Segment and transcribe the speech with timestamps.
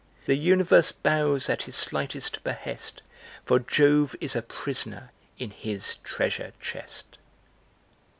[0.25, 3.03] The universe bows at his slightest behest,
[3.45, 7.19] For Jove is a prisoner in his treasure chest.